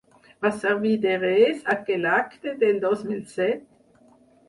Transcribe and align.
Va 0.45 0.49
servir 0.63 0.93
de 1.03 1.11
res 1.25 1.69
aquell 1.75 2.09
acte 2.15 2.57
del 2.65 2.83
dos 2.89 3.09
mil 3.13 3.25
set? 3.39 3.67